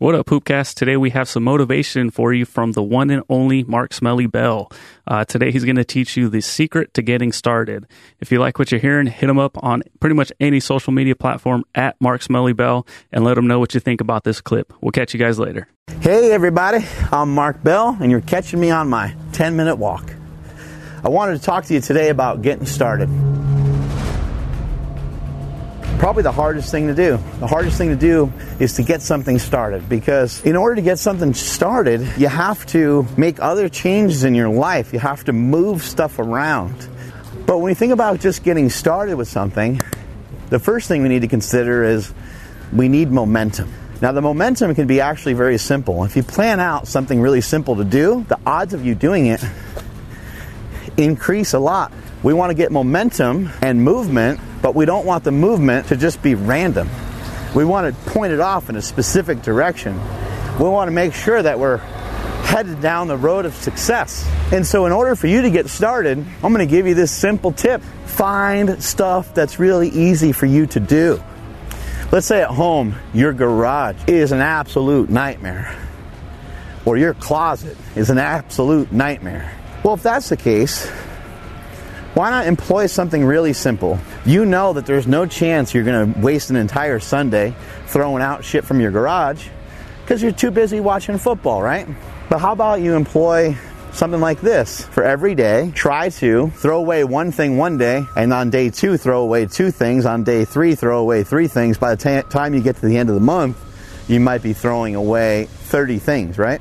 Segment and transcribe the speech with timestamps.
[0.00, 0.76] What up, Poopcast?
[0.76, 4.72] Today we have some motivation for you from the one and only Mark Smelly Bell.
[5.06, 7.86] Uh, today he's going to teach you the secret to getting started.
[8.18, 11.14] If you like what you're hearing, hit him up on pretty much any social media
[11.14, 14.72] platform at Mark Smelly Bell and let him know what you think about this clip.
[14.80, 15.68] We'll catch you guys later.
[16.00, 16.78] Hey, everybody,
[17.12, 20.14] I'm Mark Bell, and you're catching me on my 10 minute walk.
[21.04, 23.10] I wanted to talk to you today about getting started
[26.00, 27.18] probably the hardest thing to do.
[27.40, 30.98] The hardest thing to do is to get something started because in order to get
[30.98, 34.94] something started, you have to make other changes in your life.
[34.94, 36.88] You have to move stuff around.
[37.44, 39.78] But when you think about just getting started with something,
[40.48, 42.10] the first thing we need to consider is
[42.72, 43.70] we need momentum.
[44.00, 46.04] Now, the momentum can be actually very simple.
[46.04, 49.44] If you plan out something really simple to do, the odds of you doing it
[50.96, 51.92] increase a lot.
[52.22, 56.22] We want to get momentum and movement but we don't want the movement to just
[56.22, 56.88] be random.
[57.54, 59.98] We want to point it off in a specific direction.
[60.58, 64.28] We want to make sure that we're headed down the road of success.
[64.52, 67.12] And so, in order for you to get started, I'm going to give you this
[67.12, 71.22] simple tip find stuff that's really easy for you to do.
[72.12, 75.74] Let's say at home, your garage is an absolute nightmare,
[76.84, 79.56] or your closet is an absolute nightmare.
[79.84, 80.90] Well, if that's the case,
[82.14, 83.98] why not employ something really simple?
[84.24, 87.54] You know that there's no chance you're going to waste an entire Sunday
[87.86, 89.48] throwing out shit from your garage
[90.02, 91.86] because you're too busy watching football, right?
[92.28, 93.56] But how about you employ
[93.92, 95.70] something like this for every day?
[95.74, 99.70] Try to throw away one thing one day, and on day two, throw away two
[99.70, 100.04] things.
[100.04, 101.78] On day three, throw away three things.
[101.78, 103.56] By the t- time you get to the end of the month,
[104.08, 106.60] you might be throwing away 30 things, right?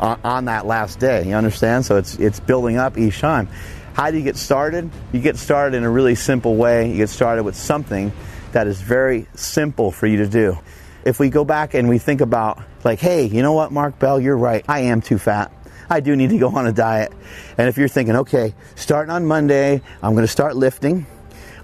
[0.00, 1.28] On, on that last day.
[1.28, 1.84] You understand?
[1.84, 3.48] So it's, it's building up each time.
[3.94, 4.90] How do you get started?
[5.12, 6.90] You get started in a really simple way.
[6.90, 8.12] You get started with something
[8.52, 10.58] that is very simple for you to do.
[11.04, 14.20] If we go back and we think about, like, hey, you know what, Mark Bell,
[14.20, 14.64] you're right.
[14.68, 15.52] I am too fat.
[15.90, 17.12] I do need to go on a diet.
[17.58, 21.06] And if you're thinking, okay, starting on Monday, I'm going to start lifting.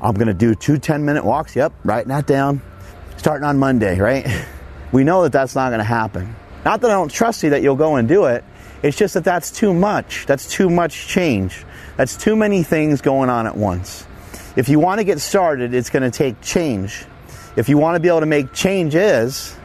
[0.00, 1.56] I'm going to do two 10 minute walks.
[1.56, 2.60] Yep, writing that down.
[3.16, 4.26] Starting on Monday, right?
[4.90, 6.34] We know that that's not going to happen.
[6.64, 8.42] Not that I don't trust you that you'll go and do it.
[8.82, 10.26] It's just that that's too much.
[10.26, 11.64] That's too much change.
[11.96, 14.06] That's too many things going on at once.
[14.56, 17.04] If you want to get started, it's going to take change.
[17.56, 19.56] If you want to be able to make changes,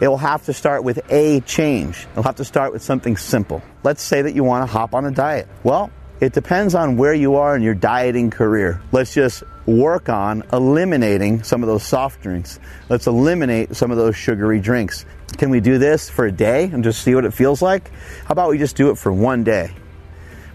[0.00, 2.06] it will have to start with a change.
[2.12, 3.62] It'll have to start with something simple.
[3.84, 5.48] Let's say that you want to hop on a diet.
[5.62, 5.90] Well,
[6.20, 8.80] it depends on where you are in your dieting career.
[8.92, 12.58] Let's just work on eliminating some of those soft drinks.
[12.88, 15.04] Let's eliminate some of those sugary drinks.
[15.38, 17.90] Can we do this for a day and just see what it feels like?
[18.24, 19.74] How about we just do it for one day?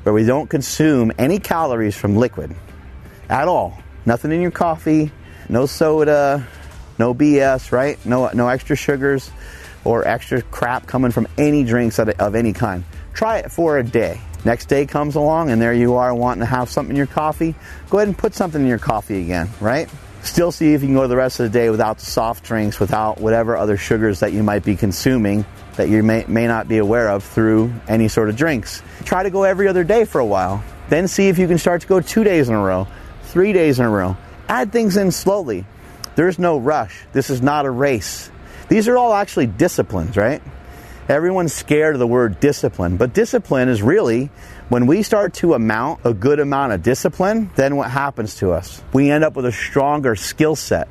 [0.03, 2.55] where we don't consume any calories from liquid
[3.29, 3.77] at all.
[4.05, 5.11] Nothing in your coffee,
[5.47, 6.47] no soda,
[6.97, 8.03] no BS, right?
[8.05, 9.29] No, no extra sugars
[9.83, 12.83] or extra crap coming from any drinks of any kind.
[13.13, 14.21] Try it for a day.
[14.43, 17.53] Next day comes along and there you are wanting to have something in your coffee.
[17.89, 19.89] Go ahead and put something in your coffee again, right?
[20.23, 23.19] Still see if you can go the rest of the day without soft drinks, without
[23.19, 25.45] whatever other sugars that you might be consuming
[25.77, 28.81] that you may, may not be aware of through any sort of drinks.
[29.05, 30.63] Try to go every other day for a while.
[30.89, 32.87] Then see if you can start to go two days in a row,
[33.23, 34.17] three days in a row.
[34.47, 35.65] Add things in slowly.
[36.15, 37.05] There's no rush.
[37.13, 38.29] This is not a race.
[38.67, 40.41] These are all actually disciplines, right?
[41.09, 44.29] Everyone's scared of the word discipline, but discipline is really
[44.69, 48.81] when we start to amount a good amount of discipline, then what happens to us?
[48.93, 50.87] We end up with a stronger skill set.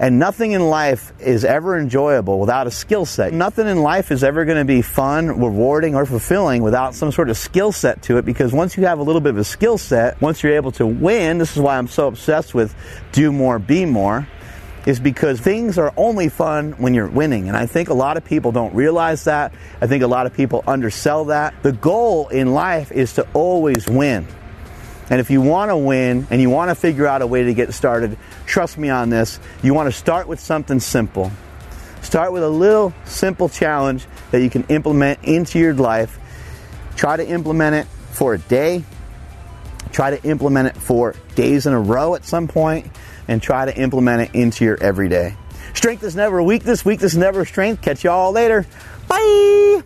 [0.00, 3.32] And nothing in life is ever enjoyable without a skill set.
[3.32, 7.30] Nothing in life is ever going to be fun, rewarding, or fulfilling without some sort
[7.30, 9.78] of skill set to it because once you have a little bit of a skill
[9.78, 12.74] set, once you're able to win, this is why I'm so obsessed with
[13.12, 14.26] do more, be more,
[14.86, 17.48] is because things are only fun when you're winning.
[17.48, 19.52] And I think a lot of people don't realize that.
[19.80, 21.54] I think a lot of people undersell that.
[21.62, 24.26] The goal in life is to always win.
[25.10, 27.54] And if you want to win and you want to figure out a way to
[27.54, 29.38] get started, trust me on this.
[29.62, 31.30] You want to start with something simple.
[32.02, 36.18] Start with a little simple challenge that you can implement into your life.
[36.96, 38.84] Try to implement it for a day.
[39.92, 42.90] Try to implement it for days in a row at some point,
[43.28, 45.36] and try to implement it into your everyday.
[45.74, 47.82] Strength is never weakness, weakness is never strength.
[47.82, 48.66] Catch you all later.
[49.08, 49.82] Bye.